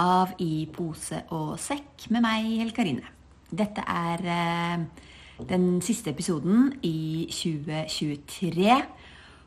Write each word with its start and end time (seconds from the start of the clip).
av 0.00 0.36
I 0.42 0.66
pose 0.72 1.22
og 1.34 1.56
sekk 1.60 2.08
med 2.14 2.24
meg, 2.24 2.48
Hel 2.60 2.72
Karine. 2.76 3.12
Dette 3.46 3.82
er 3.86 4.22
eh, 4.26 4.84
den 5.48 5.80
siste 5.84 6.12
episoden 6.12 6.70
i 6.84 7.26
2023. 7.32 8.70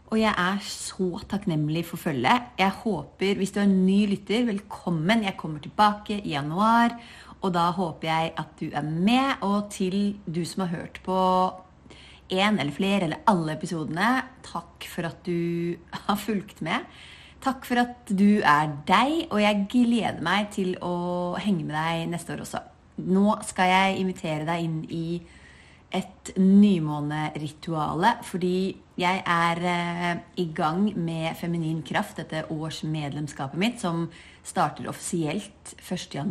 Og 0.10 0.18
jeg 0.18 0.34
er 0.34 0.62
så 0.66 1.10
takknemlig 1.30 1.84
for 1.86 2.02
følget. 2.02 2.54
Jeg 2.58 2.74
håper, 2.82 3.36
hvis 3.38 3.54
du 3.54 3.60
er 3.62 3.70
ny 3.70 4.08
lytter, 4.10 4.48
velkommen. 4.48 5.26
Jeg 5.28 5.38
kommer 5.38 5.62
tilbake 5.62 6.18
i 6.24 6.34
januar. 6.34 6.96
Og 7.40 7.54
da 7.54 7.70
håper 7.72 8.10
jeg 8.10 8.34
at 8.42 8.56
du 8.60 8.68
er 8.74 8.88
med. 8.90 9.44
Og 9.46 9.70
til 9.74 10.18
du 10.26 10.42
som 10.50 10.66
har 10.66 10.74
hørt 10.74 11.02
på 11.06 11.20
én 12.30 12.58
eller 12.60 12.74
flere 12.74 13.06
eller 13.06 13.22
alle 13.30 13.54
episodene, 13.58 14.10
takk 14.46 14.86
for 14.90 15.10
at 15.10 15.22
du 15.26 15.78
har 16.08 16.18
fulgt 16.18 16.62
med. 16.66 16.86
Takk 17.40 17.64
for 17.64 17.80
at 17.80 18.10
du 18.12 18.42
er 18.44 18.72
deg, 18.88 19.30
og 19.32 19.40
jeg 19.40 19.66
gleder 19.72 20.20
meg 20.24 20.50
til 20.52 20.74
å 20.84 21.38
henge 21.40 21.64
med 21.64 21.76
deg 21.78 22.10
neste 22.12 22.36
år 22.36 22.44
også. 22.44 22.60
Nå 23.00 23.38
skal 23.48 23.72
jeg 23.72 24.00
invitere 24.02 24.48
deg 24.48 24.66
inn 24.66 24.82
i 24.92 25.22
et 25.96 26.34
nymånerituale, 26.38 28.12
fordi 28.28 28.76
jeg 29.00 29.22
er 29.24 29.62
eh, 29.72 30.20
i 30.44 30.50
gang 30.54 30.84
med 31.00 31.32
Feminin 31.40 31.80
kraft, 31.86 32.20
dette 32.20 32.44
årsmedlemskapet 32.52 33.58
mitt, 33.62 33.80
som 33.82 34.10
starter 34.46 34.90
offisielt 34.92 35.74
1.1. 35.80 36.28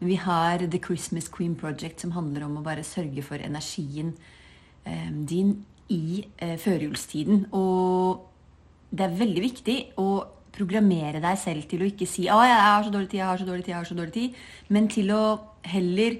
Men 0.00 0.08
vi 0.08 0.16
har 0.18 0.64
The 0.64 0.80
Christmas 0.82 1.28
Queen 1.28 1.54
Project, 1.60 2.00
som 2.00 2.16
handler 2.16 2.48
om 2.48 2.56
å 2.58 2.64
bare 2.64 2.86
sørge 2.86 3.22
for 3.26 3.36
energien 3.36 4.16
eh, 4.88 5.12
din 5.12 5.58
i 5.92 6.24
eh, 6.40 6.56
førjulstiden. 6.58 7.50
Og 7.52 8.31
det 8.92 9.06
er 9.06 9.18
veldig 9.18 9.42
viktig 9.42 9.76
å 10.00 10.08
programmere 10.52 11.22
deg 11.24 11.40
selv 11.40 11.66
til 11.68 11.82
å 11.82 11.88
ikke 11.88 12.08
si 12.08 12.28
'Å, 12.28 12.38
jeg 12.44 12.60
har 12.60 12.84
så 12.84 12.92
dårlig 12.92 13.08
tid, 13.08 13.20
jeg 13.20 13.30
har 13.30 13.38
så 13.40 13.48
dårlig 13.48 13.64
tid', 13.64 13.72
jeg 13.72 13.80
har 13.80 13.90
så 13.90 13.96
dårlig 13.96 14.12
tid, 14.12 14.34
men 14.68 14.88
til 14.88 15.10
å 15.10 15.40
heller 15.64 16.18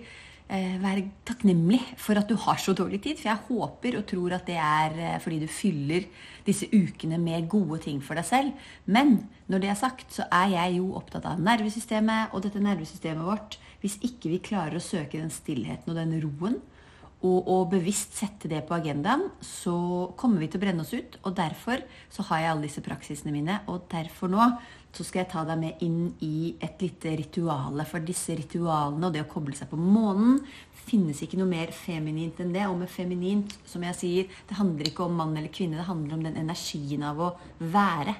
eh, 0.49 0.77
være 0.81 1.05
takknemlig 1.25 1.81
for 1.97 2.17
at 2.17 2.29
du 2.29 2.37
har 2.37 2.57
så 2.57 2.73
dårlig 2.73 3.03
tid. 3.03 3.19
For 3.19 3.29
jeg 3.29 3.45
håper 3.49 3.99
og 3.99 4.07
tror 4.07 4.33
at 4.37 4.47
det 4.47 4.57
er 4.57 4.97
eh, 4.97 5.21
fordi 5.21 5.41
du 5.43 5.49
fyller 5.49 6.09
disse 6.47 6.69
ukene 6.73 7.19
med 7.19 7.49
gode 7.49 7.83
ting 7.85 8.01
for 8.01 8.15
deg 8.15 8.25
selv. 8.25 8.53
Men 8.87 9.29
når 9.49 9.65
det 9.65 9.71
er 9.71 9.81
sagt, 9.81 10.13
så 10.13 10.27
er 10.33 10.57
jeg 10.57 10.79
jo 10.79 10.95
opptatt 10.97 11.29
av 11.29 11.41
nervesystemet 11.41 12.33
og 12.33 12.43
dette 12.43 12.63
nervesystemet 12.63 13.25
vårt. 13.25 13.59
Hvis 13.81 13.99
ikke 14.01 14.31
vi 14.31 14.39
klarer 14.39 14.79
å 14.79 14.85
søke 14.85 15.21
den 15.21 15.33
stillheten 15.33 15.93
og 15.93 15.99
den 15.99 16.21
roen, 16.23 16.61
og, 17.23 17.47
og, 17.47 17.69
bevisst 17.71 18.17
sette 18.19 18.49
det 18.51 18.65
på 18.67 18.75
agendaen, 18.75 19.29
så 19.47 19.75
kommer 20.19 20.43
vi 20.43 20.49
til 20.51 20.59
å 20.59 20.63
brenne 20.65 20.83
oss 20.83 20.93
ut. 20.95 21.21
Og 21.23 21.37
derfor 21.39 21.85
så 22.11 22.25
har 22.29 22.43
jeg 22.43 22.51
alle 22.53 22.67
disse 22.67 22.83
praksisene 22.83 23.35
mine. 23.35 23.61
Og 23.71 23.85
derfor 23.93 24.33
nå 24.33 24.49
så 24.93 25.07
skal 25.07 25.23
jeg 25.23 25.31
ta 25.33 25.45
deg 25.49 25.61
med 25.61 25.85
inn 25.87 26.01
i 26.27 26.53
et 26.61 26.83
lite 26.83 27.15
rituale. 27.17 27.87
For 27.89 28.05
disse 28.05 28.35
ritualene 28.37 29.09
og 29.09 29.15
det 29.15 29.23
å 29.23 29.31
koble 29.31 29.55
seg 29.57 29.71
på 29.71 29.79
månen 29.81 30.41
finnes 30.83 31.23
ikke 31.23 31.39
noe 31.39 31.49
mer 31.49 31.71
feminint 31.77 32.43
enn 32.43 32.53
det. 32.57 32.67
Og 32.67 32.77
med 32.83 32.91
feminint, 32.93 33.55
som 33.69 33.87
jeg 33.87 33.99
sier, 34.01 34.35
det 34.49 34.59
handler 34.59 34.91
ikke 34.91 35.07
om 35.07 35.17
mann 35.23 35.37
eller 35.39 35.53
kvinne. 35.55 35.79
Det 35.79 35.89
handler 35.89 36.19
om 36.19 36.27
den 36.27 36.43
energien 36.43 37.07
av 37.07 37.23
å 37.23 37.31
være. 37.63 38.19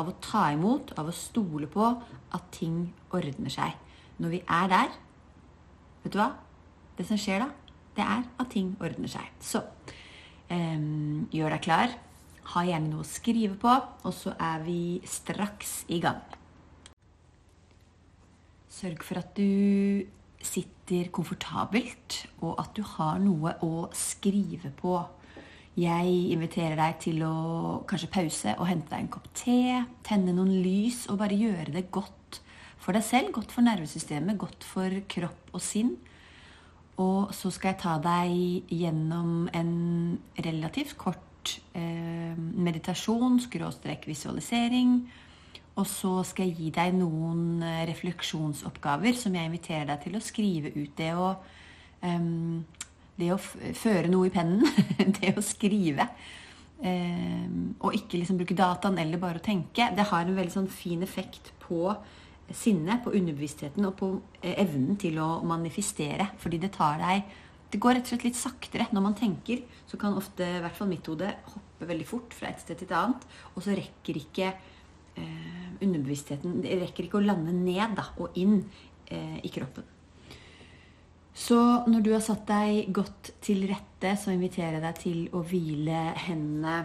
Av 0.00 0.10
å 0.10 0.18
ta 0.22 0.48
imot, 0.54 0.92
av 0.98 1.08
å 1.10 1.14
stole 1.14 1.70
på 1.70 1.86
at 1.86 2.52
ting 2.58 2.82
ordner 3.14 3.54
seg. 3.54 3.78
Når 4.20 4.36
vi 4.36 4.44
er 4.44 4.70
der, 4.74 5.00
vet 6.02 6.14
du 6.14 6.20
hva? 6.20 6.32
Det 6.98 7.06
som 7.08 7.18
skjer 7.18 7.46
da, 7.46 7.48
det 7.96 8.04
er 8.04 8.22
at 8.40 8.52
ting 8.52 8.74
ordner 8.80 9.10
seg. 9.10 9.26
Så 9.42 9.62
um, 10.50 11.26
gjør 11.32 11.56
deg 11.56 11.64
klar. 11.66 11.96
Ha 12.54 12.64
gjerne 12.66 12.90
noe 12.90 13.04
å 13.04 13.08
skrive 13.08 13.56
på, 13.60 13.72
og 14.06 14.14
så 14.14 14.34
er 14.40 14.62
vi 14.64 14.80
straks 15.06 15.84
i 15.92 16.00
gang. 16.02 16.22
Sørg 18.70 19.04
for 19.06 19.20
at 19.20 19.36
du 19.36 20.06
sitter 20.40 21.10
komfortabelt, 21.12 22.24
og 22.40 22.56
at 22.62 22.72
du 22.74 22.82
har 22.96 23.20
noe 23.22 23.54
å 23.66 23.88
skrive 23.94 24.72
på. 24.78 24.96
Jeg 25.78 26.14
inviterer 26.34 26.74
deg 26.78 26.96
til 27.04 27.20
å 27.22 27.34
kanskje 27.88 28.10
pause 28.10 28.54
og 28.58 28.66
hente 28.68 28.90
deg 28.90 29.04
en 29.04 29.12
kopp 29.12 29.28
te, 29.36 29.84
tenne 30.06 30.34
noen 30.34 30.56
lys 30.64 31.04
og 31.12 31.20
bare 31.20 31.38
gjøre 31.38 31.76
det 31.76 31.86
godt 31.94 32.40
for 32.80 32.96
deg 32.96 33.04
selv, 33.06 33.30
godt 33.36 33.52
for 33.54 33.64
nervesystemet, 33.66 34.38
godt 34.40 34.64
for 34.66 34.96
kropp 35.12 35.52
og 35.54 35.62
sinn. 35.62 35.94
Og 37.00 37.32
så 37.36 37.50
skal 37.54 37.72
jeg 37.72 37.80
ta 37.80 37.96
deg 38.02 38.72
gjennom 38.74 39.48
en 39.56 39.72
relativt 40.44 40.98
kort 41.00 41.56
eh, 41.78 42.36
meditasjon, 42.36 43.38
skråstrek 43.40 44.04
visualisering. 44.10 44.98
Og 45.80 45.86
så 45.88 46.12
skal 46.28 46.50
jeg 46.50 46.58
gi 46.58 46.72
deg 46.76 46.98
noen 46.98 47.62
eh, 47.64 47.84
refleksjonsoppgaver 47.88 49.16
som 49.16 49.36
jeg 49.36 49.48
inviterer 49.48 49.88
deg 49.92 50.04
til 50.04 50.18
å 50.18 50.24
skrive 50.24 50.74
ut. 50.76 50.92
Det 50.98 51.14
å, 51.16 51.30
um, 52.04 52.60
det 53.16 53.32
å 53.32 53.40
føre 53.40 54.10
noe 54.12 54.28
i 54.28 54.34
pennen. 54.34 54.66
det 55.20 55.32
å 55.38 55.44
skrive. 55.44 56.10
Um, 56.80 57.76
og 57.84 57.96
ikke 57.96 58.18
liksom 58.18 58.40
bruke 58.40 58.56
dataen 58.56 58.98
eller 59.00 59.20
bare 59.20 59.40
å 59.40 59.46
tenke. 59.46 59.88
Det 59.96 60.10
har 60.10 60.26
en 60.26 60.36
veldig 60.36 60.58
sånn 60.58 60.72
fin 60.72 61.04
effekt 61.06 61.54
på 61.64 61.94
sinne, 62.56 62.98
på 63.04 63.12
underbevisstheten 63.16 63.86
og 63.88 63.94
på 64.00 64.10
eh, 64.42 64.56
evnen 64.62 64.98
til 65.00 65.20
å 65.22 65.28
manifestere. 65.46 66.30
Fordi 66.42 66.60
det 66.62 66.74
tar 66.76 67.00
deg 67.02 67.38
Det 67.70 67.78
går 67.78 67.94
rett 67.94 68.08
og 68.08 68.10
slett 68.10 68.24
litt 68.26 68.38
saktere. 68.38 68.88
Når 68.90 69.02
man 69.04 69.14
tenker, 69.14 69.60
så 69.86 69.96
kan 69.96 70.16
ofte, 70.18 70.42
i 70.42 70.62
hvert 70.64 70.74
fall 70.74 70.88
mitt 70.90 71.06
hode, 71.06 71.28
hoppe 71.52 71.86
veldig 71.86 72.06
fort 72.08 72.34
fra 72.34 72.48
et 72.50 72.58
sted 72.58 72.80
til 72.80 72.88
et 72.88 72.96
annet. 72.98 73.22
Og 73.54 73.62
så 73.62 73.76
rekker 73.78 74.18
ikke 74.18 74.48
eh, 74.50 75.68
underbevisstheten 75.78 76.58
Det 76.64 76.80
rekker 76.80 77.06
ikke 77.06 77.20
å 77.20 77.28
lande 77.28 77.54
ned 77.54 77.94
da, 77.94 78.08
og 78.18 78.34
inn 78.42 78.58
eh, 79.06 79.38
i 79.46 79.52
kroppen. 79.54 79.86
Så 81.30 81.60
når 81.86 82.02
du 82.02 82.10
har 82.10 82.24
satt 82.24 82.42
deg 82.50 82.90
godt 82.90 83.36
til 83.40 83.62
rette, 83.70 84.16
så 84.18 84.34
inviterer 84.34 84.80
jeg 84.80 84.84
deg 84.88 84.98
til 84.98 85.20
å 85.30 85.44
hvile 85.46 86.08
hendene 86.26 86.82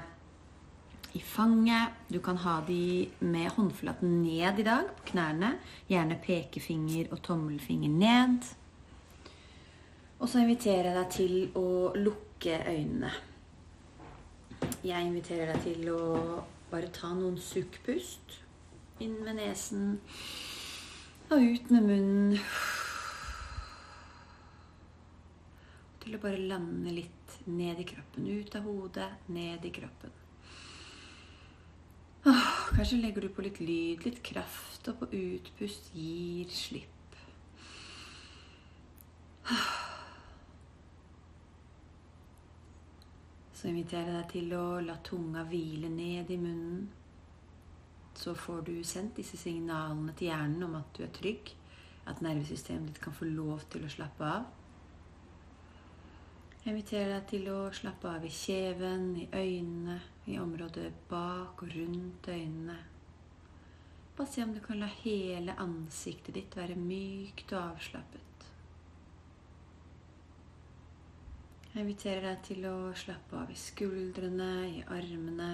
i 1.15 1.19
fanget. 1.19 1.95
Du 2.07 2.19
kan 2.19 2.37
ha 2.37 2.59
de 2.67 3.07
med 3.19 3.51
håndflaten 3.55 4.21
ned 4.23 4.59
i 4.59 4.63
dag, 4.67 4.89
på 4.97 5.11
knærne. 5.11 5.53
Gjerne 5.87 6.19
pekefinger 6.23 7.11
og 7.11 7.21
tommelfinger 7.23 7.89
ned. 7.89 8.49
Og 10.19 10.29
så 10.29 10.41
inviterer 10.43 10.91
jeg 10.91 10.97
deg 10.97 11.13
til 11.15 11.35
å 11.59 11.69
lukke 11.95 12.59
øynene. 12.67 13.13
Jeg 14.85 15.07
inviterer 15.07 15.53
deg 15.53 15.63
til 15.63 15.89
å 15.93 16.01
bare 16.71 16.91
ta 16.93 17.13
noen 17.15 17.39
sukkpust. 17.39 18.41
Inn 19.03 19.15
med 19.23 19.39
nesen 19.39 19.95
og 21.31 21.41
ut 21.41 21.71
med 21.73 21.87
munnen. 21.87 22.35
Til 26.03 26.15
å 26.15 26.21
bare 26.21 26.43
lande 26.51 26.93
litt 26.93 27.39
ned 27.47 27.81
i 27.81 27.87
kroppen. 27.89 28.29
Ut 28.29 28.59
av 28.59 28.67
hodet, 28.69 29.09
ned 29.33 29.65
i 29.65 29.73
kroppen. 29.73 30.24
Kanskje 32.75 32.97
legger 32.99 33.23
du 33.23 33.29
på 33.31 33.43
litt 33.45 33.59
lyd, 33.63 34.01
litt 34.03 34.17
kraft, 34.19 34.89
og 34.91 34.97
på 34.99 35.07
utpust 35.15 35.93
gir 35.95 36.49
slipp. 36.51 37.15
Så 43.55 43.69
inviterer 43.69 44.09
jeg 44.11 44.17
deg 44.17 44.27
til 44.33 44.51
å 44.59 44.65
la 44.83 44.97
tunga 45.07 45.45
hvile 45.47 45.87
ned 45.93 46.33
i 46.35 46.39
munnen. 46.41 46.83
Så 48.19 48.35
får 48.35 48.67
du 48.67 48.75
sendt 48.83 49.15
disse 49.21 49.39
signalene 49.39 50.11
til 50.19 50.33
hjernen 50.33 50.67
om 50.67 50.75
at 50.75 50.91
du 50.97 51.05
er 51.07 51.15
trygg, 51.15 51.55
at 52.11 52.19
nervesystemet 52.27 52.91
ditt 52.91 53.03
kan 53.07 53.15
få 53.15 53.31
lov 53.31 53.63
til 53.71 53.87
å 53.87 53.93
slappe 53.95 54.27
av. 54.35 54.51
Jeg 56.65 56.73
inviterer 56.73 57.11
deg 57.11 57.25
til 57.29 57.43
å 57.53 57.57
slappe 57.77 58.09
av 58.09 58.23
i 58.25 58.29
kjeven, 58.33 59.03
i 59.21 59.25
øynene, 59.29 59.99
i 60.25 60.39
området 60.41 60.87
bak 61.11 61.61
og 61.61 61.75
rundt 61.75 62.25
øynene. 62.25 62.77
Bare 64.17 64.31
se 64.31 64.41
om 64.41 64.55
du 64.55 64.57
kan 64.65 64.81
la 64.81 64.89
hele 65.03 65.53
ansiktet 65.61 66.33
ditt 66.33 66.57
være 66.57 66.79
mykt 66.79 67.53
og 67.53 67.75
avslappet. 67.75 68.49
Jeg 71.75 71.83
inviterer 71.85 72.29
deg 72.31 72.43
til 72.49 72.65
å 72.71 72.75
slappe 72.97 73.37
av 73.45 73.53
i 73.53 73.61
skuldrene, 73.61 74.51
i 74.65 74.83
armene. 74.89 75.53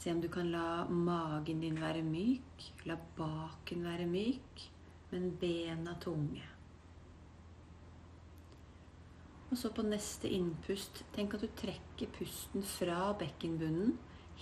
Se 0.00 0.14
om 0.14 0.24
du 0.24 0.32
kan 0.32 0.48
la 0.48 0.86
magen 0.88 1.60
din 1.60 1.76
være 1.84 2.00
myk. 2.00 2.70
La 2.88 2.96
baken 2.96 3.90
være 3.92 4.08
myk, 4.08 4.70
men 5.12 5.34
bena 5.36 6.00
tunge. 6.00 6.54
Og 9.48 9.56
så 9.56 9.70
på 9.72 9.82
neste 9.86 10.28
innpust, 10.28 11.02
tenk 11.16 11.34
at 11.34 11.44
du 11.44 11.48
trekker 11.56 12.10
pusten 12.18 12.64
fra 12.68 13.12
bekkenbunnen 13.18 13.96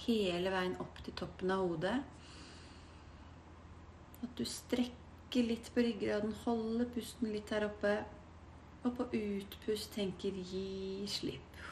hele 0.04 0.52
veien 0.52 0.76
opp 0.82 0.98
til 1.04 1.14
toppen 1.16 1.52
av 1.54 1.62
hodet. 1.64 1.96
At 4.24 4.32
du 4.36 4.44
strekker 4.48 5.46
litt 5.46 5.70
på 5.74 5.84
ryggraden, 5.84 6.34
holder 6.44 6.90
pusten 6.94 7.32
litt 7.32 7.52
her 7.54 7.68
oppe. 7.68 7.98
Og 8.86 8.92
på 8.98 9.06
utpust 9.18 9.94
tenker 9.94 10.30
'gi 10.30 11.06
slipp'. 11.10 11.62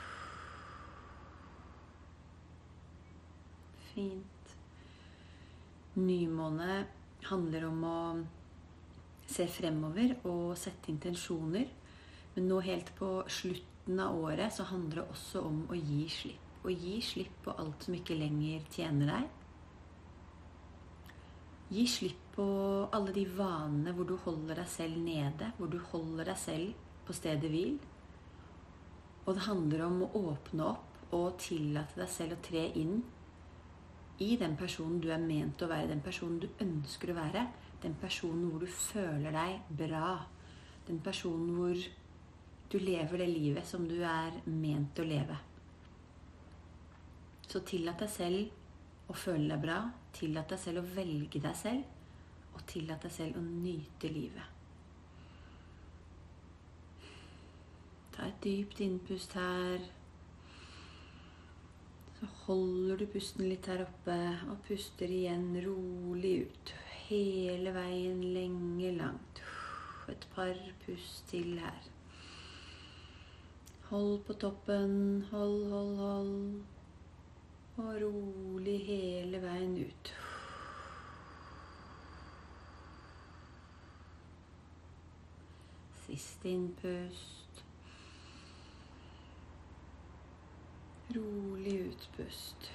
Fint. 3.92 4.56
Nymåne 5.94 6.86
handler 7.28 7.66
om 7.68 7.84
å 7.84 7.98
se 9.26 9.46
fremover 9.46 10.16
og 10.24 10.56
sette 10.58 10.90
intensjoner. 10.90 11.68
Men 12.34 12.48
nå 12.50 12.58
helt 12.66 12.90
på 12.98 13.10
slutten 13.30 14.00
av 14.02 14.18
året 14.18 14.54
så 14.54 14.66
handler 14.66 15.02
det 15.02 15.06
også 15.14 15.44
om 15.46 15.62
å 15.70 15.78
gi 15.78 16.04
slipp. 16.10 16.50
Å 16.64 16.72
gi 16.72 16.98
slipp 17.04 17.42
på 17.44 17.54
alt 17.60 17.84
som 17.84 17.96
ikke 17.96 18.16
lenger 18.16 18.64
tjener 18.72 19.10
deg. 19.12 19.32
Gi 21.74 21.84
slipp 21.90 22.22
på 22.34 22.46
alle 22.94 23.12
de 23.14 23.24
vanene 23.36 23.92
hvor 23.94 24.08
du 24.08 24.16
holder 24.24 24.62
deg 24.62 24.70
selv 24.70 24.98
nede, 25.04 25.52
hvor 25.58 25.70
du 25.70 25.78
holder 25.92 26.32
deg 26.32 26.40
selv 26.40 27.04
på 27.06 27.16
stedet 27.16 27.50
hvil. 27.52 27.76
Og 29.24 29.36
det 29.36 29.46
handler 29.46 29.84
om 29.86 30.02
å 30.04 30.10
åpne 30.32 30.70
opp 30.72 31.14
og 31.14 31.36
tillate 31.40 32.00
deg 32.00 32.10
selv 32.10 32.36
å 32.36 32.42
tre 32.44 32.66
inn 32.80 32.98
i 34.22 34.34
den 34.38 34.54
personen 34.58 35.00
du 35.02 35.08
er 35.12 35.22
ment 35.22 35.62
å 35.62 35.68
være, 35.70 35.90
den 35.90 36.02
personen 36.04 36.40
du 36.42 36.48
ønsker 36.62 37.10
å 37.10 37.18
være, 37.18 37.46
den 37.82 37.96
personen 38.00 38.48
hvor 38.50 38.62
du 38.62 38.70
føler 38.70 39.34
deg 39.34 39.76
bra, 39.80 40.16
den 40.86 41.00
personen 41.04 41.54
hvor 41.58 41.86
du 42.74 42.80
lever 42.82 43.18
det 43.18 43.26
livet 43.30 43.66
som 43.66 43.84
du 43.86 44.00
er 44.02 44.34
ment 44.50 44.98
å 44.98 45.04
leve. 45.06 45.36
Så 47.46 47.60
tillat 47.62 48.00
deg 48.02 48.10
selv 48.10 49.12
å 49.12 49.14
føle 49.14 49.46
deg 49.52 49.60
bra. 49.62 49.76
Tillat 50.16 50.50
deg 50.50 50.58
selv 50.58 50.82
å 50.82 50.88
velge 50.96 51.38
deg 51.44 51.54
selv. 51.54 51.84
Og 52.50 52.64
tillat 52.72 53.06
deg 53.06 53.14
selv 53.14 53.38
å 53.38 53.44
nyte 53.44 54.10
livet. 54.10 54.50
Ta 58.16 58.26
et 58.26 58.42
dypt 58.42 58.82
innpust 58.82 59.38
her. 59.38 59.86
Så 62.18 62.34
holder 62.42 63.04
du 63.04 63.08
pusten 63.14 63.46
litt 63.52 63.70
her 63.70 63.86
oppe 63.86 64.18
og 64.48 64.58
puster 64.66 65.14
igjen 65.14 65.52
rolig 65.62 66.40
ut. 66.48 66.76
Hele 67.06 67.78
veien 67.78 68.22
lenge, 68.34 68.96
langt. 68.98 69.46
Et 70.10 70.30
par 70.34 70.58
pust 70.82 71.28
til 71.30 71.60
her. 71.62 71.93
Hold 73.94 74.24
på 74.24 74.32
toppen. 74.32 75.24
Hold, 75.30 75.70
hold, 75.70 75.96
hold. 75.96 76.62
Og 77.76 78.00
rolig 78.02 78.80
hele 78.86 79.38
veien 79.38 79.76
ut. 79.78 80.08
Siste 86.06 86.50
innpust. 86.50 87.60
Rolig 91.14 91.76
utpust. 91.84 92.66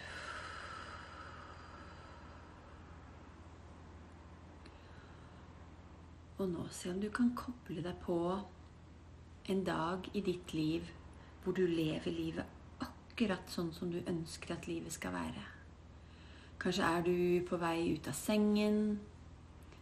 Og 6.38 6.48
nå 6.54 6.69
se 6.71 6.94
om 6.94 7.04
du 7.04 7.10
kan 7.12 7.36
koble 7.36 7.83
deg 7.83 8.00
på 8.07 8.21
en 9.51 9.66
dag 9.68 10.10
i 10.13 10.24
ditt 10.24 10.56
liv 10.56 10.88
hvor 11.44 11.56
du 11.56 11.65
lever 11.68 12.12
livet 12.12 12.83
akkurat 12.83 13.51
sånn 13.51 13.71
som 13.75 13.91
du 13.91 14.00
ønsker 14.07 14.53
at 14.56 14.68
livet 14.69 14.94
skal 14.95 15.15
være. 15.15 15.45
Kanskje 16.59 16.88
er 16.88 17.03
du 17.03 17.15
på 17.47 17.57
vei 17.59 17.94
ut 17.95 18.07
av 18.12 18.15
sengen. 18.15 19.00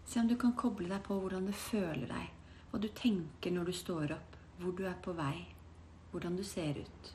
Se 0.06 0.22
om 0.22 0.30
du 0.30 0.38
kan 0.40 0.56
koble 0.58 0.90
deg 0.90 1.02
på 1.06 1.18
hvordan 1.20 1.50
du 1.50 1.54
føler 1.54 2.08
deg, 2.10 2.32
hva 2.72 2.82
du 2.82 2.88
tenker 2.98 3.54
når 3.54 3.70
du 3.70 3.76
står 3.78 4.14
opp, 4.16 4.38
hvor 4.62 4.74
du 4.78 4.84
er 4.90 4.98
på 5.04 5.14
vei, 5.18 5.48
hvordan 6.12 6.38
du 6.38 6.44
ser 6.46 6.78
ut. 6.82 7.12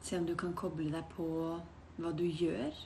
Se 0.00 0.16
om 0.16 0.28
du 0.28 0.34
kan 0.38 0.52
koble 0.56 0.88
deg 0.92 1.08
på 1.12 1.28
hva 2.00 2.12
du 2.16 2.24
gjør, 2.24 2.76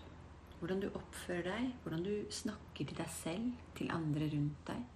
hvordan 0.58 0.81
du 0.82 0.88
oppfører 0.90 1.50
deg, 1.50 1.72
hvordan 1.82 2.06
du 2.06 2.14
snakker 2.32 2.88
til 2.88 2.99
deg 2.99 3.10
selv, 3.12 3.50
til 3.78 3.90
andre 3.94 4.31
rundt 4.32 4.70
deg. 4.70 4.87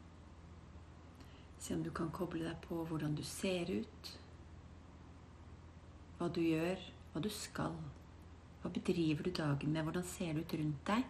Se 1.59 1.75
om 1.75 1.83
du 1.83 1.91
kan 1.95 2.11
koble 2.15 2.47
deg 2.47 2.59
på 2.65 2.83
hvordan 2.89 3.15
du 3.19 3.23
ser 3.27 3.71
ut, 3.71 4.11
hva 6.19 6.29
du 6.35 6.41
gjør, 6.43 6.83
hva 7.13 7.23
du 7.23 7.31
skal. 7.33 7.75
Hva 8.63 8.71
bedriver 8.75 9.29
du 9.29 9.31
dagen 9.31 9.73
med? 9.73 9.85
Hvordan 9.87 10.07
ser 10.07 10.35
det 10.35 10.45
ut 10.45 10.55
rundt 10.59 10.85
deg? 10.91 11.05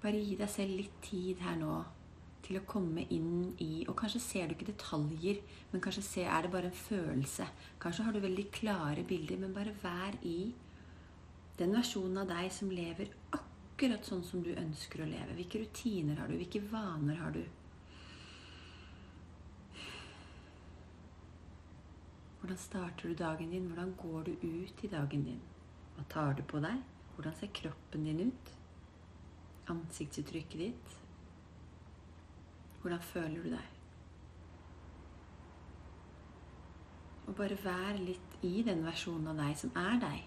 Bare 0.00 0.20
gi 0.24 0.36
deg 0.40 0.48
selv 0.48 0.78
litt 0.78 1.00
tid 1.04 1.42
her 1.44 1.58
nå 1.60 1.74
til 2.46 2.56
å 2.56 2.64
komme 2.64 3.04
inn 3.12 3.52
i 3.60 3.84
Og 3.84 3.92
kanskje 4.00 4.22
ser 4.24 4.48
du 4.48 4.54
ikke 4.56 4.70
detaljer, 4.70 5.42
men 5.70 5.82
kanskje 5.84 6.06
ser, 6.06 6.30
er 6.32 6.46
det 6.46 6.52
bare 6.54 6.70
en 6.70 6.80
følelse. 6.88 7.46
Kanskje 7.82 8.06
har 8.06 8.16
du 8.16 8.22
veldig 8.24 8.46
klare 8.56 9.04
bilder, 9.06 9.38
men 9.42 9.54
bare 9.54 9.76
vær 9.82 10.16
i 10.26 10.52
den 11.60 11.76
versjonen 11.76 12.22
av 12.22 12.30
deg 12.32 12.48
som 12.56 12.72
lever 12.72 13.12
akkurat 13.36 14.06
sånn 14.08 14.24
som 14.24 14.40
du 14.44 14.54
ønsker 14.54 15.04
å 15.04 15.08
leve. 15.10 15.36
Hvilke 15.36 15.60
rutiner 15.66 16.22
har 16.22 16.30
du? 16.30 16.38
Hvilke 16.40 16.64
vaner 16.72 17.20
har 17.20 17.36
du? 17.36 17.42
Hvordan 22.50 22.62
starter 22.62 23.08
du 23.08 23.14
dagen 23.14 23.50
din? 23.50 23.66
Hvordan 23.66 23.94
går 23.94 24.22
du 24.22 24.30
ut 24.42 24.80
i 24.82 24.88
dagen 24.90 25.22
din? 25.24 25.42
Hva 25.94 26.04
tar 26.10 26.32
du 26.34 26.42
på 26.42 26.58
deg? 26.58 26.80
Hvordan 27.14 27.36
ser 27.38 27.52
kroppen 27.54 28.04
din 28.04 28.20
ut? 28.24 28.50
Ansiktsuttrykket 29.70 30.58
ditt? 30.58 30.96
Hvordan 32.80 33.04
føler 33.12 33.44
du 33.44 33.52
deg? 33.52 33.68
Og 37.28 37.38
bare 37.38 37.60
vær 37.62 38.02
litt 38.02 38.42
i 38.42 38.66
den 38.66 38.82
versjonen 38.82 39.30
av 39.30 39.44
deg 39.44 39.54
som 39.62 39.78
er 39.84 40.02
deg. 40.08 40.26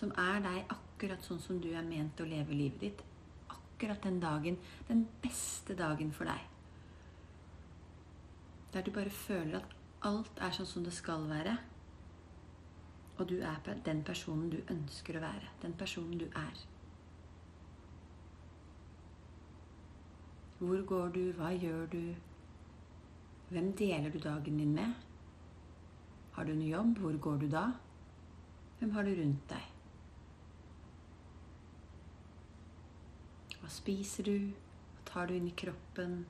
Som 0.00 0.16
er 0.16 0.40
deg 0.48 0.74
akkurat 0.78 1.28
sånn 1.28 1.44
som 1.44 1.60
du 1.60 1.74
er 1.74 1.84
ment 1.84 2.24
å 2.24 2.30
leve 2.32 2.56
livet 2.56 2.88
ditt. 2.88 3.06
Akkurat 3.52 4.00
den 4.08 4.16
dagen. 4.24 4.56
Den 4.88 5.04
beste 5.20 5.76
dagen 5.76 6.16
for 6.16 6.24
deg. 6.24 6.50
Der 8.72 8.80
du 8.80 8.94
bare 8.96 9.12
føler 9.12 9.60
at 9.60 9.80
alt 10.04 10.40
er 10.42 10.52
sånn 10.52 10.68
som 10.68 10.84
det 10.84 10.92
skal 10.94 11.24
være. 11.30 11.56
Og 13.14 13.28
du 13.30 13.36
er 13.46 13.58
den 13.86 14.02
personen 14.04 14.50
du 14.50 14.58
ønsker 14.72 15.18
å 15.18 15.24
være. 15.24 15.50
Den 15.62 15.76
personen 15.78 16.18
du 16.18 16.26
er. 16.28 16.62
Hvor 20.58 20.82
går 20.88 21.12
du? 21.14 21.22
Hva 21.38 21.50
gjør 21.54 21.86
du? 21.92 22.02
Hvem 23.50 23.72
deler 23.78 24.10
du 24.10 24.18
dagen 24.18 24.58
din 24.58 24.74
med? 24.74 24.94
Har 26.34 26.44
du 26.44 26.52
en 26.52 26.66
jobb? 26.66 26.98
Hvor 26.98 27.18
går 27.28 27.38
du 27.44 27.48
da? 27.50 27.64
Hvem 28.78 28.94
har 28.96 29.06
du 29.06 29.14
rundt 29.18 29.50
deg? 29.50 29.70
Hva 33.60 33.70
spiser 33.72 34.26
du? 34.26 34.50
Hva 34.94 35.04
tar 35.12 35.30
du 35.30 35.36
inn 35.36 35.52
i 35.52 35.54
kroppen? 35.56 36.24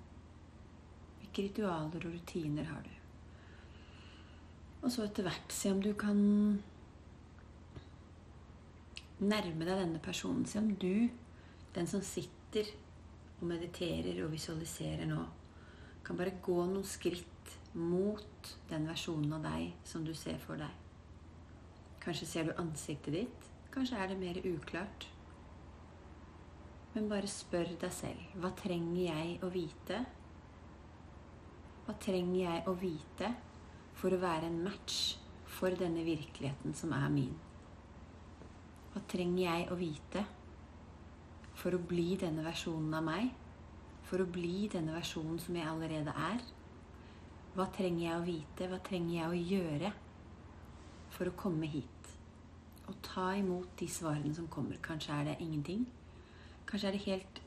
Hvilke 1.22 1.48
ritualer 1.48 2.04
og 2.04 2.18
rutiner 2.18 2.68
har 2.68 2.84
du? 2.84 2.93
Og 4.84 4.92
så 4.92 5.06
etter 5.06 5.24
hvert 5.24 5.52
se 5.56 5.70
om 5.72 5.78
du 5.80 5.94
kan 5.96 6.18
nærme 9.24 9.64
deg 9.64 9.78
denne 9.80 10.00
personen. 10.04 10.44
Se 10.44 10.60
om 10.60 10.68
du, 10.76 11.08
den 11.72 11.88
som 11.88 12.02
sitter 12.04 12.68
og 13.40 13.46
mediterer 13.48 14.20
og 14.26 14.34
visualiserer 14.34 15.08
nå, 15.08 15.22
kan 16.04 16.18
bare 16.20 16.36
gå 16.44 16.58
noen 16.68 16.84
skritt 16.84 17.54
mot 17.74 18.50
den 18.68 18.84
versjonen 18.86 19.32
av 19.38 19.46
deg 19.46 19.72
som 19.88 20.04
du 20.04 20.12
ser 20.16 20.36
for 20.42 20.60
deg. 20.60 20.68
Kanskje 22.04 22.28
ser 22.28 22.50
du 22.50 22.60
ansiktet 22.60 23.16
ditt. 23.16 23.48
Kanskje 23.72 23.96
er 23.98 24.12
det 24.12 24.20
mer 24.20 24.36
uklart. 24.44 25.08
Men 26.92 27.08
bare 27.10 27.30
spør 27.30 27.72
deg 27.80 27.90
selv 27.90 28.36
hva 28.38 28.52
trenger 28.60 29.00
jeg 29.08 29.40
å 29.42 29.48
vite? 29.50 30.04
Hva 31.88 31.96
trenger 32.04 32.38
jeg 32.42 32.62
å 32.68 32.76
vite 32.78 33.32
for 33.98 34.14
å 34.14 34.20
være 34.20 34.48
en 34.50 34.62
match 34.66 35.16
for 35.56 35.74
denne 35.78 36.04
virkeligheten 36.06 36.74
som 36.76 36.92
er 36.96 37.08
min? 37.12 37.34
Hva 38.94 39.02
trenger 39.10 39.42
jeg 39.42 39.70
å 39.70 39.78
vite 39.78 40.24
for 41.58 41.74
å 41.74 41.82
bli 41.82 42.14
denne 42.20 42.44
versjonen 42.46 42.94
av 42.94 43.06
meg? 43.06 43.30
For 44.04 44.22
å 44.22 44.28
bli 44.28 44.68
denne 44.70 44.94
versjonen 44.94 45.40
som 45.42 45.56
jeg 45.58 45.66
allerede 45.66 46.14
er? 46.14 46.42
Hva 47.54 47.68
trenger 47.74 48.04
jeg 48.04 48.18
å 48.18 48.26
vite? 48.26 48.68
Hva 48.70 48.80
trenger 48.82 49.14
jeg 49.14 49.30
å 49.30 49.42
gjøre 49.54 49.92
for 51.14 51.30
å 51.30 51.36
komme 51.38 51.70
hit? 51.70 52.10
Og 52.90 52.98
ta 53.06 53.30
imot 53.38 53.78
de 53.80 53.88
svarene 53.88 54.34
som 54.36 54.50
kommer. 54.52 54.78
Kanskje 54.84 55.16
er 55.16 55.30
det 55.30 55.40
ingenting. 55.40 55.86
Kanskje 56.68 56.90
er 56.90 56.96
det 56.96 57.06
helt 57.06 57.40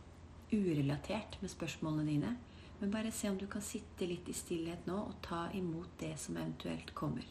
urelatert 0.51 1.37
med 1.41 1.51
spørsmålene 1.51 2.07
dine. 2.07 2.35
Men 2.79 2.91
bare 2.91 3.11
se 3.11 3.29
om 3.29 3.37
du 3.37 3.47
kan 3.47 3.61
sitte 3.61 4.05
litt 4.05 4.29
i 4.29 4.33
stillhet 4.37 4.85
nå 4.85 4.97
og 5.09 5.17
ta 5.25 5.47
imot 5.57 5.97
det 5.99 6.13
som 6.21 6.37
eventuelt 6.37 6.93
kommer. 6.93 7.25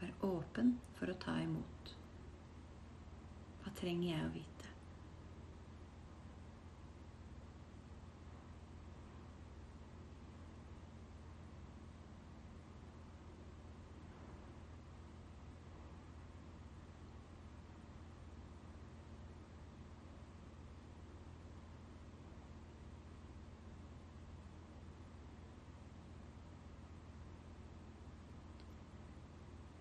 Vær 0.00 0.14
åpen 0.24 0.78
for 0.96 1.12
å 1.12 1.18
ta 1.20 1.36
imot. 1.44 1.94
Hva 3.64 3.76
trenger 3.76 4.16
jeg 4.16 4.24
å 4.24 4.32
vite? 4.38 4.50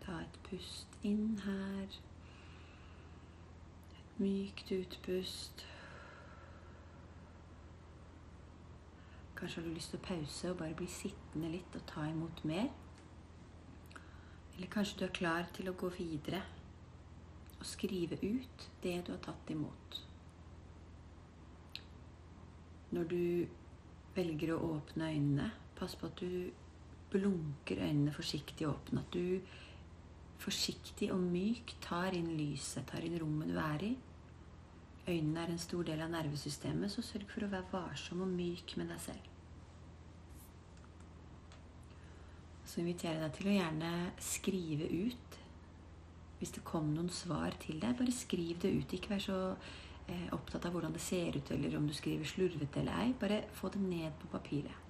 Ta 0.03 0.17
et 0.19 0.42
pust 0.53 0.97
inn 1.01 1.39
her. 1.45 1.87
Et 3.97 4.19
mykt 4.19 4.71
utpust. 4.71 5.65
Kanskje 9.35 9.61
har 9.61 9.67
du 9.67 9.73
lyst 9.73 9.89
til 9.91 9.99
å 9.99 10.05
pause 10.05 10.51
og 10.51 10.59
bare 10.61 10.77
bli 10.77 10.87
sittende 10.87 11.49
litt 11.55 11.77
og 11.79 11.87
ta 11.89 12.05
imot 12.05 12.43
mer. 12.45 12.69
Eller 14.53 14.69
kanskje 14.69 14.99
du 14.99 15.05
er 15.07 15.17
klar 15.17 15.49
til 15.57 15.71
å 15.71 15.77
gå 15.77 15.89
videre 15.97 16.43
og 17.57 17.65
skrive 17.65 18.19
ut 18.21 18.69
det 18.83 18.99
du 19.07 19.11
har 19.15 19.21
tatt 19.25 19.49
imot. 19.49 19.99
Når 22.93 23.09
du 23.09 23.23
velger 24.13 24.53
å 24.53 24.61
åpne 24.75 25.09
øynene, 25.09 25.51
pass 25.79 25.97
på 25.97 26.11
at 26.11 26.21
du 26.21 26.51
blunker 27.09 27.81
øynene 27.81 28.13
forsiktig 28.13 28.67
åpne. 28.69 29.01
At 29.01 29.13
du 29.17 29.41
forsiktig 30.43 31.09
og 31.13 31.21
myk 31.23 31.75
tar 31.83 32.15
inn 32.17 32.33
lyset, 32.37 32.85
tar 32.89 33.05
inn 33.05 33.19
rommet 33.21 33.51
du 33.51 33.59
er 33.59 33.85
i. 33.87 33.93
Øynene 35.07 35.43
er 35.43 35.51
en 35.51 35.59
stor 35.59 35.83
del 35.87 36.01
av 36.03 36.11
nervesystemet, 36.13 36.91
så 36.91 37.03
sørg 37.03 37.27
for 37.31 37.43
å 37.43 37.51
være 37.51 37.71
varsom 37.73 38.23
og 38.23 38.31
myk 38.31 38.75
med 38.79 38.91
deg 38.93 39.01
selv. 39.03 39.29
Så 42.63 42.79
inviterer 42.81 43.19
jeg 43.19 43.23
deg 43.25 43.33
til 43.37 43.49
å 43.51 43.55
gjerne 43.57 43.95
skrive 44.23 44.87
ut 44.89 45.39
hvis 46.39 46.55
det 46.57 46.63
kom 46.67 46.89
noen 46.91 47.11
svar 47.13 47.55
til 47.63 47.77
deg. 47.79 47.95
Bare 47.99 48.11
skriv 48.15 48.57
det 48.63 48.71
ut. 48.75 48.95
Ikke 48.95 49.13
vær 49.13 49.21
så 49.23 49.37
eh, 49.53 50.25
opptatt 50.35 50.65
av 50.67 50.73
hvordan 50.75 50.95
det 50.95 51.03
ser 51.03 51.37
ut, 51.37 51.51
eller 51.55 51.77
om 51.79 51.85
du 51.87 51.93
skriver 51.95 52.27
slurvete 52.27 52.81
eller 52.81 53.03
ei. 53.03 53.13
Bare 53.19 53.43
få 53.55 53.71
det 53.71 53.83
ned 53.83 54.17
på 54.19 54.31
papiret. 54.33 54.82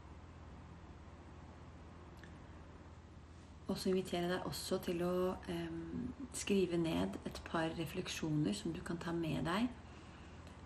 Og 3.74 3.80
så 3.82 3.90
inviterer 3.90 4.28
jeg 4.28 4.30
deg 4.36 4.44
også 4.46 4.78
til 4.86 5.00
å 5.02 5.14
um, 5.34 6.10
skrive 6.38 6.78
ned 6.78 7.16
et 7.26 7.40
par 7.48 7.72
refleksjoner 7.74 8.54
som 8.54 8.70
du 8.70 8.84
kan 8.86 9.00
ta 9.02 9.10
med 9.18 9.48
deg 9.48 9.66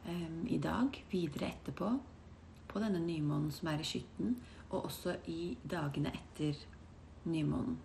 um, 0.09 0.41
i 0.51 0.57
dag, 0.59 0.91
videre 1.07 1.53
etterpå, 1.53 1.93
på 2.67 2.81
denne 2.83 2.99
nymånen 2.99 3.53
som 3.55 3.69
er 3.71 3.79
i 3.79 3.87
skytten, 3.87 4.35
og 4.67 4.89
også 4.89 5.15
i 5.31 5.53
dagene 5.63 6.11
etter 6.19 6.59
nymånen. 7.31 7.79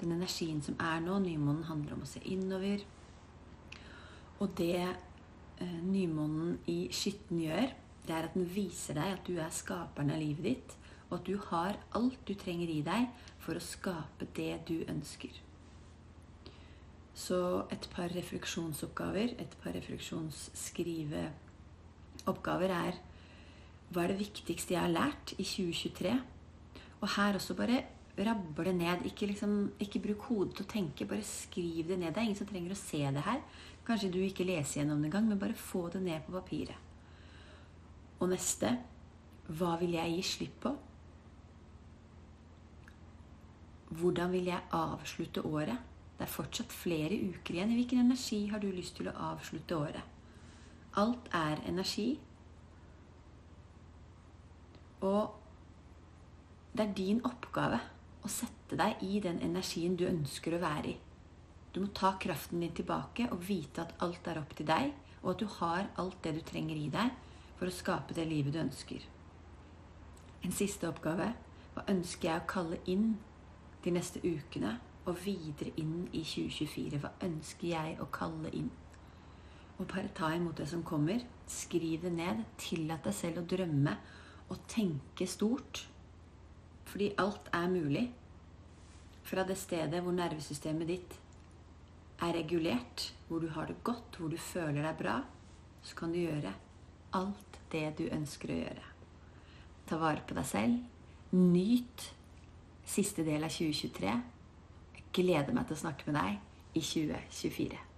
Den 0.00 0.16
energien 0.16 0.58
som 0.66 0.82
er 0.82 0.98
nå, 1.04 1.20
nymånen, 1.22 1.68
handler 1.70 1.94
om 1.94 2.02
å 2.02 2.10
se 2.10 2.26
innover. 2.26 2.82
Og 4.42 4.50
det 4.58 4.82
uh, 4.82 5.80
nymånen 5.86 6.58
i 6.74 6.80
skytten 6.90 7.38
gjør, 7.46 7.70
det 8.08 8.18
er 8.18 8.26
at 8.26 8.34
den 8.34 8.50
viser 8.50 8.98
deg 8.98 9.14
at 9.14 9.30
du 9.30 9.38
er 9.38 9.54
skaperen 9.54 10.10
av 10.10 10.18
livet 10.18 10.50
ditt, 10.50 10.80
og 11.10 11.18
at 11.18 11.26
du 11.26 11.36
har 11.50 11.72
alt 11.94 12.28
du 12.28 12.34
trenger 12.38 12.68
i 12.72 12.82
deg 12.86 13.08
for 13.42 13.54
å 13.56 13.60
skape 13.62 14.26
det 14.36 14.58
du 14.68 14.84
ønsker. 14.88 15.30
Så 17.14 17.64
et 17.70 17.90
par 17.94 18.08
refleksjonsoppgaver, 18.10 19.28
et 19.38 19.56
par 19.62 19.72
refleksjonsskriveoppgaver 19.76 22.70
er 22.74 22.94
hva 23.94 24.02
er 24.02 24.08
det 24.10 24.24
viktigste 24.24 24.74
jeg 24.74 24.82
har 24.82 24.90
lært 24.90 25.32
i 25.36 25.44
2023? 25.44 26.20
Og 27.04 27.08
her 27.14 27.34
også 27.38 27.54
bare 27.54 27.84
rable 28.18 28.72
ned. 28.74 29.06
Ikke, 29.06 29.26
liksom, 29.30 29.72
ikke 29.78 30.02
bruk 30.02 30.22
hodet 30.30 30.54
til 30.56 30.64
å 30.64 30.72
tenke, 30.72 31.06
bare 31.06 31.22
skriv 31.26 31.88
det 31.92 31.98
ned. 32.00 32.10
Det 32.10 32.18
er 32.22 32.26
ingen 32.26 32.40
som 32.40 32.50
trenger 32.50 32.72
å 32.74 32.80
se 32.80 33.02
det 33.14 33.26
her. 33.26 33.40
Kanskje 33.86 34.10
du 34.10 34.18
ikke 34.24 34.48
leser 34.48 34.80
gjennom 34.80 34.98
det 35.02 35.08
engang, 35.10 35.26
men 35.28 35.38
bare 35.38 35.54
få 35.58 35.82
det 35.92 36.02
ned 36.02 36.20
på 36.26 36.32
papiret. 36.34 36.78
Og 38.18 38.28
neste 38.32 38.68
hva 39.52 39.76
vil 39.78 39.92
jeg 39.98 40.16
gi 40.16 40.22
slipp 40.24 40.56
på? 40.64 40.70
Hvordan 43.88 44.32
vil 44.32 44.44
jeg 44.44 44.62
avslutte 44.72 45.44
året? 45.44 45.78
Det 46.18 46.24
er 46.26 46.30
fortsatt 46.30 46.72
flere 46.72 47.18
uker 47.18 47.56
igjen. 47.56 47.72
I 47.72 47.78
hvilken 47.80 48.04
energi 48.04 48.46
har 48.50 48.62
du 48.62 48.68
lyst 48.70 48.96
til 48.96 49.10
å 49.10 49.16
avslutte 49.32 49.76
året? 49.76 50.02
Alt 51.00 51.28
er 51.34 51.62
energi. 51.68 52.12
Og 55.04 55.34
det 56.74 56.86
er 56.86 56.94
din 56.96 57.20
oppgave 57.26 57.80
å 58.24 58.30
sette 58.30 58.78
deg 58.78 59.02
i 59.04 59.18
den 59.22 59.40
energien 59.44 59.98
du 59.98 60.06
ønsker 60.08 60.56
å 60.56 60.62
være 60.62 60.94
i. 60.94 60.96
Du 61.74 61.80
må 61.82 61.90
ta 61.90 62.14
kraften 62.22 62.62
din 62.62 62.74
tilbake 62.74 63.26
og 63.34 63.42
vite 63.48 63.82
at 63.82 63.96
alt 64.06 64.28
er 64.30 64.38
opp 64.38 64.54
til 64.56 64.68
deg, 64.70 64.92
og 65.22 65.34
at 65.34 65.42
du 65.42 65.48
har 65.58 65.90
alt 65.98 66.20
det 66.22 66.36
du 66.36 66.40
trenger 66.46 66.78
i 66.78 66.88
deg 66.92 67.10
for 67.58 67.66
å 67.66 67.74
skape 67.74 68.14
det 68.14 68.26
livet 68.30 68.54
du 68.54 68.60
ønsker. 68.62 69.02
En 70.44 70.54
siste 70.54 70.86
oppgave. 70.88 71.32
Hva 71.74 71.82
ønsker 71.90 72.28
jeg 72.28 72.42
å 72.42 72.46
kalle 72.46 72.78
inn 72.86 73.16
de 73.84 73.92
neste 73.92 74.20
ukene 74.24 74.78
og 75.04 75.18
videre 75.24 75.74
inn 75.80 76.06
i 76.12 76.22
2024. 76.24 77.00
Hva 77.02 77.12
ønsker 77.26 77.68
jeg 77.70 77.98
å 78.00 78.08
kalle 78.12 78.52
inn? 78.56 78.70
Og 79.74 79.88
bare 79.90 80.12
ta 80.14 80.30
imot 80.34 80.60
det 80.60 80.68
som 80.70 80.84
kommer. 80.86 81.24
Skriv 81.50 82.04
det 82.06 82.12
ned. 82.14 82.44
Tillat 82.60 83.04
deg 83.04 83.16
selv 83.16 83.42
å 83.42 83.48
drømme 83.48 83.96
og 84.52 84.62
tenke 84.70 85.26
stort. 85.28 85.84
Fordi 86.88 87.10
alt 87.20 87.50
er 87.52 87.68
mulig. 87.72 88.06
Fra 89.24 89.44
det 89.48 89.56
stedet 89.58 90.02
hvor 90.04 90.14
nervesystemet 90.14 90.88
ditt 90.88 91.20
er 92.22 92.36
regulert, 92.36 93.08
hvor 93.28 93.42
du 93.42 93.48
har 93.52 93.66
det 93.66 93.80
godt, 93.84 94.18
hvor 94.18 94.30
du 94.30 94.38
føler 94.38 94.84
deg 94.84 94.98
bra, 95.00 95.18
så 95.82 95.96
kan 95.98 96.12
du 96.12 96.20
gjøre 96.20 96.52
alt 97.18 97.58
det 97.72 97.86
du 97.98 98.04
ønsker 98.12 98.52
å 98.52 98.58
gjøre. 98.60 98.90
Ta 99.88 99.98
vare 100.00 100.22
på 100.24 100.36
deg 100.36 100.46
selv. 100.48 100.78
Nyt 101.34 102.04
siste 102.84 103.24
del 103.26 103.44
av 103.44 103.52
2023. 103.54 104.14
Jeg 104.94 105.08
gleder 105.14 105.56
meg 105.56 105.68
til 105.68 105.76
å 105.76 105.82
snakke 105.84 106.10
med 106.10 106.20
deg 106.20 106.78
i 106.78 106.82
2024. 106.84 107.93